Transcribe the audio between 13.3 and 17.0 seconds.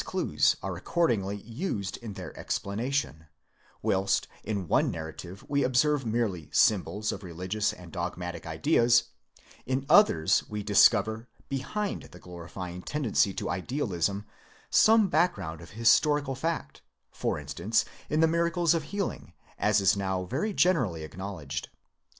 to idealism, some background of historical fact,